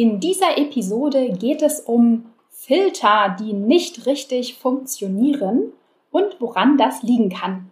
[0.00, 5.74] In dieser Episode geht es um Filter, die nicht richtig funktionieren
[6.10, 7.70] und woran das liegen kann.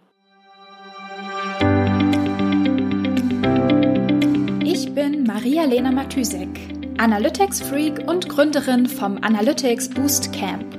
[4.63, 6.49] Ich bin Maria-Lena Matysek,
[6.99, 10.77] Analytics-Freak und Gründerin vom Analytics Boost Camp.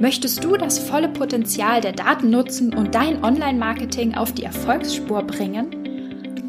[0.00, 5.77] Möchtest du das volle Potenzial der Daten nutzen und dein Online-Marketing auf die Erfolgsspur bringen?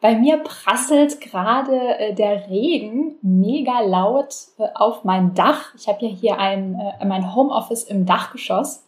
[0.00, 5.74] Bei mir prasselt gerade äh, der Regen mega laut äh, auf mein Dach.
[5.76, 8.86] Ich habe ja hier ein, äh, mein Homeoffice im Dachgeschoss.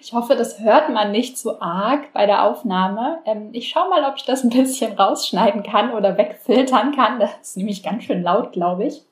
[0.00, 3.18] Ich hoffe, das hört man nicht so arg bei der Aufnahme.
[3.24, 7.20] Ähm, ich schaue mal, ob ich das ein bisschen rausschneiden kann oder wegfiltern kann.
[7.20, 9.02] Das ist nämlich ganz schön laut, glaube ich.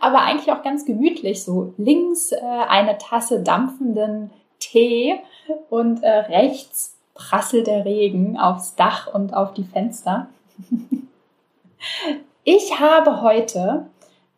[0.00, 1.42] Aber eigentlich auch ganz gemütlich.
[1.42, 5.18] So links äh, eine Tasse dampfenden Tee
[5.70, 10.28] und äh, rechts prasselt der Regen aufs Dach und auf die Fenster.
[12.48, 13.86] Ich habe heute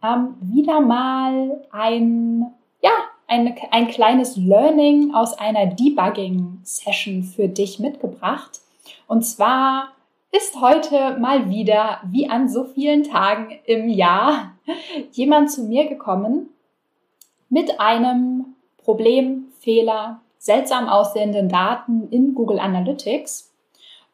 [0.02, 2.46] ähm, wieder mal ein,
[2.80, 2.90] ja,
[3.26, 8.60] ein, ein kleines Learning aus einer Debugging-Session für dich mitgebracht.
[9.06, 9.92] Und zwar
[10.32, 14.52] ist heute mal wieder, wie an so vielen Tagen im Jahr,
[15.12, 16.48] jemand zu mir gekommen
[17.50, 23.47] mit einem Problem, Fehler, seltsam aussehenden Daten in Google Analytics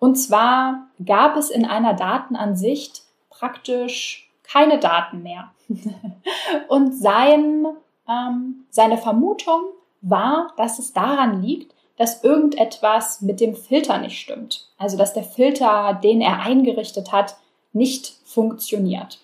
[0.05, 5.51] und zwar gab es in einer Datenansicht praktisch keine Daten mehr.
[6.69, 7.67] Und sein,
[8.07, 9.63] ähm, seine Vermutung
[10.03, 14.69] war, dass es daran liegt, dass irgendetwas mit dem Filter nicht stimmt.
[14.77, 17.37] Also dass der Filter, den er eingerichtet hat,
[17.73, 19.21] nicht funktioniert.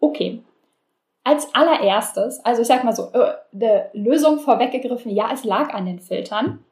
[0.00, 0.42] Okay.
[1.22, 5.86] Als allererstes, also ich sag mal so, äh, der Lösung vorweggegriffen, ja, es lag an
[5.86, 6.64] den Filtern,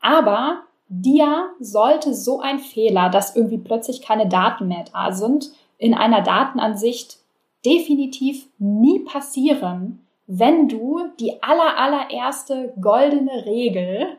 [0.00, 5.94] aber dir sollte so ein Fehler, dass irgendwie plötzlich keine Daten mehr da sind, in
[5.94, 7.18] einer Datenansicht
[7.64, 14.18] definitiv nie passieren, wenn du die aller, allererste goldene Regel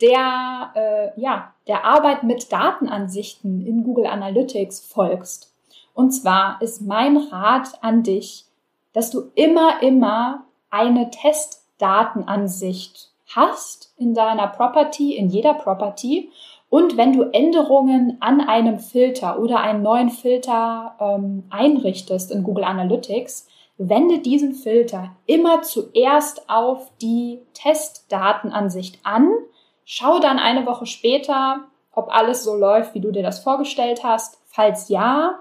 [0.00, 5.54] der, äh, ja, der Arbeit mit Datenansichten in Google Analytics folgst.
[5.94, 8.46] Und zwar ist mein Rat an dich,
[8.92, 16.30] dass du immer, immer eine Testdatenansicht hast in deiner Property, in jeder Property.
[16.68, 22.64] Und wenn du Änderungen an einem Filter oder einen neuen Filter ähm, einrichtest in Google
[22.64, 29.30] Analytics, wende diesen Filter immer zuerst auf die Testdatenansicht an.
[29.84, 31.60] Schau dann eine Woche später,
[31.92, 34.38] ob alles so läuft, wie du dir das vorgestellt hast.
[34.46, 35.40] Falls ja,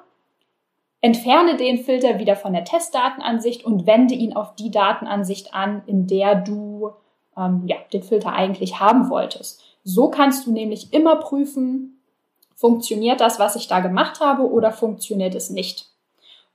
[1.02, 6.08] entferne den Filter wieder von der Testdatenansicht und wende ihn auf die Datenansicht an, in
[6.08, 6.92] der du
[7.38, 9.64] ähm, ja, den Filter eigentlich haben wolltest.
[9.84, 12.02] So kannst du nämlich immer prüfen,
[12.56, 15.88] funktioniert das, was ich da gemacht habe oder funktioniert es nicht.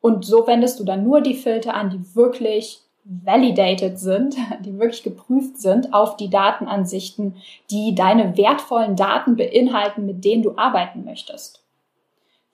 [0.01, 5.03] Und so wendest du dann nur die Filter an, die wirklich validated sind, die wirklich
[5.03, 7.37] geprüft sind auf die Datenansichten,
[7.71, 11.63] die deine wertvollen Daten beinhalten, mit denen du arbeiten möchtest.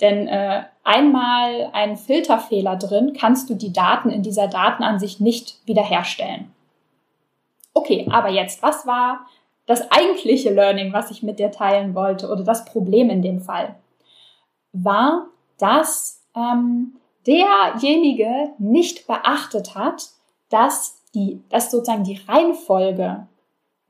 [0.01, 6.51] Denn äh, einmal ein Filterfehler drin, kannst du die Daten in dieser Datenansicht nicht wiederherstellen.
[7.75, 9.27] Okay, aber jetzt, was war
[9.67, 13.77] das eigentliche Learning, was ich mit dir teilen wollte oder das Problem in dem Fall?
[14.73, 15.27] War,
[15.59, 16.97] dass ähm,
[17.27, 20.11] derjenige nicht beachtet hat,
[20.49, 23.27] dass die, dass sozusagen die Reihenfolge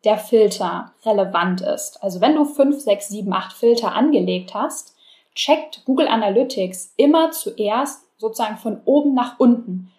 [0.04, 2.02] der Filter relevant ist.
[2.02, 4.96] Also wenn du fünf, sechs, sieben, acht Filter angelegt hast,
[5.34, 9.90] checkt Google Analytics immer zuerst sozusagen von oben nach unten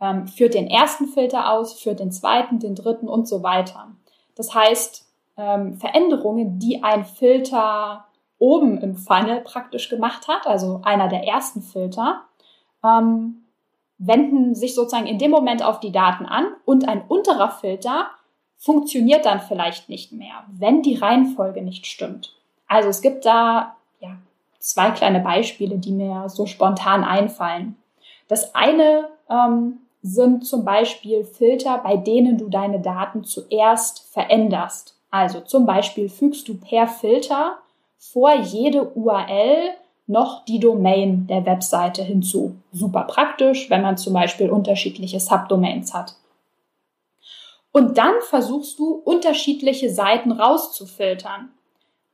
[0.00, 3.88] ähm, führt den ersten Filter aus, führt den zweiten, den dritten und so weiter.
[4.34, 8.04] Das heißt, ähm, Veränderungen, die ein Filter
[8.38, 12.22] oben im Funnel praktisch gemacht hat, also einer der ersten Filter,
[12.84, 13.42] ähm,
[13.98, 18.10] wenden sich sozusagen in dem Moment auf die Daten an und ein unterer Filter
[18.58, 22.34] funktioniert dann vielleicht nicht mehr, wenn die Reihenfolge nicht stimmt.
[22.66, 24.16] Also es gibt da ja,
[24.58, 27.76] zwei kleine Beispiele, die mir so spontan einfallen.
[28.28, 34.96] Das eine ähm, sind zum Beispiel Filter, bei denen du deine Daten zuerst veränderst.
[35.10, 37.58] Also zum Beispiel fügst du per Filter
[37.98, 39.70] vor jede URL
[40.06, 42.54] noch die Domain der Webseite hinzu.
[42.72, 46.14] Super praktisch, wenn man zum Beispiel unterschiedliche Subdomains hat.
[47.72, 51.50] Und dann versuchst du unterschiedliche Seiten rauszufiltern.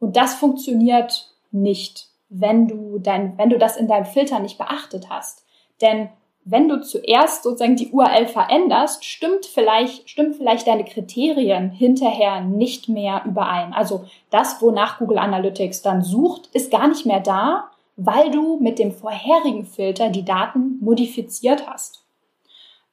[0.00, 5.10] Und das funktioniert nicht, wenn du dein, wenn du das in deinem Filter nicht beachtet
[5.10, 5.44] hast.
[5.82, 6.08] Denn
[6.44, 12.88] wenn du zuerst sozusagen die URL veränderst, stimmt vielleicht, stimmt vielleicht deine Kriterien hinterher nicht
[12.88, 13.72] mehr überein.
[13.72, 18.78] Also das, wonach Google Analytics dann sucht, ist gar nicht mehr da, weil du mit
[18.78, 22.04] dem vorherigen Filter die Daten modifiziert hast.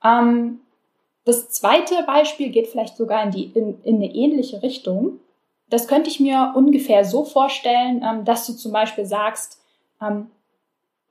[0.04, 0.60] Ähm,
[1.26, 5.20] das zweite Beispiel geht vielleicht sogar in, die, in, in eine ähnliche Richtung.
[5.70, 9.62] Das könnte ich mir ungefähr so vorstellen, ähm, dass du zum Beispiel sagst,
[10.02, 10.30] ähm,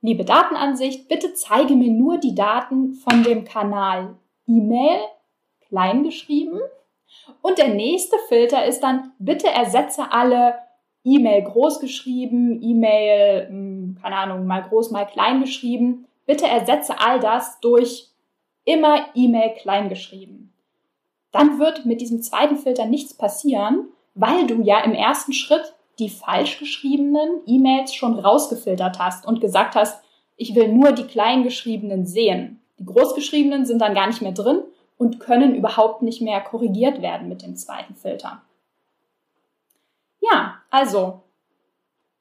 [0.01, 4.15] liebe Datenansicht, bitte zeige mir nur die Daten von dem Kanal
[4.47, 4.99] E-Mail,
[5.67, 6.59] kleingeschrieben.
[7.41, 10.55] Und der nächste Filter ist dann, bitte ersetze alle
[11.03, 16.05] E-Mail großgeschrieben, E-Mail, hm, keine Ahnung, mal groß, mal klein geschrieben.
[16.25, 18.09] Bitte ersetze all das durch
[18.65, 20.53] immer E-Mail klein geschrieben.
[21.31, 26.09] Dann wird mit diesem zweiten Filter nichts passieren, weil du ja im ersten Schritt die
[26.09, 30.03] falsch geschriebenen E-Mails schon rausgefiltert hast und gesagt hast,
[30.37, 32.61] ich will nur die kleingeschriebenen sehen.
[32.77, 34.61] Die großgeschriebenen sind dann gar nicht mehr drin
[34.97, 38.41] und können überhaupt nicht mehr korrigiert werden mit dem zweiten Filter.
[40.21, 41.21] Ja, also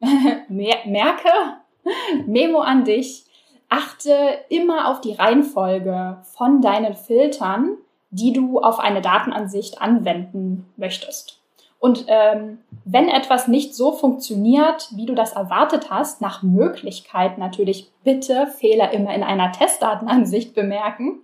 [0.48, 1.31] merke,
[2.26, 3.24] Memo an dich,
[3.69, 7.76] achte immer auf die Reihenfolge von deinen Filtern,
[8.10, 11.38] die du auf eine Datenansicht anwenden möchtest.
[11.78, 17.90] Und ähm, wenn etwas nicht so funktioniert, wie du das erwartet hast, nach Möglichkeit natürlich
[18.02, 21.20] bitte Fehler immer in einer Testdatenansicht bemerken,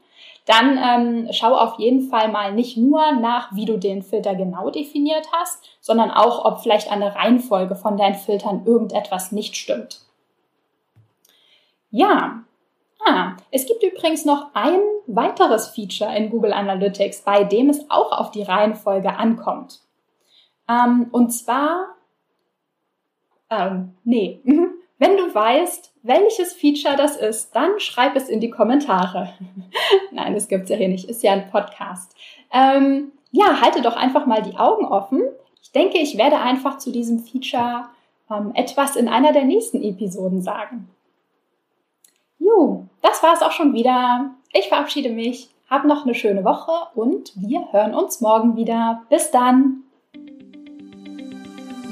[0.46, 4.70] dann ähm, schau auf jeden Fall mal nicht nur nach, wie du den Filter genau
[4.70, 10.02] definiert hast, sondern auch, ob vielleicht an der Reihenfolge von deinen Filtern irgendetwas nicht stimmt.
[11.90, 12.44] Ja,
[13.06, 18.12] ah, es gibt übrigens noch ein weiteres Feature in Google Analytics, bei dem es auch
[18.12, 19.83] auf die Reihenfolge ankommt.
[20.68, 21.94] Ähm, und zwar,
[23.50, 24.40] ähm, nee,
[24.98, 29.34] wenn du weißt, welches Feature das ist, dann schreib es in die Kommentare.
[30.12, 32.14] Nein, das gibt's ja hier nicht, ist ja ein Podcast.
[32.52, 35.22] Ähm, ja, halte doch einfach mal die Augen offen.
[35.62, 37.86] Ich denke, ich werde einfach zu diesem Feature
[38.30, 40.88] ähm, etwas in einer der nächsten Episoden sagen.
[42.38, 44.30] Jo, das war es auch schon wieder.
[44.52, 45.50] Ich verabschiede mich.
[45.68, 49.02] Hab noch eine schöne Woche und wir hören uns morgen wieder.
[49.08, 49.82] Bis dann.